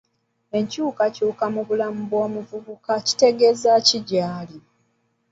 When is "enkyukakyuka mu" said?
0.57-1.61